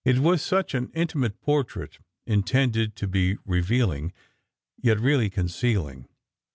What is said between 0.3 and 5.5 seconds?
such an intimate portrait, intended to be re vealing, yet really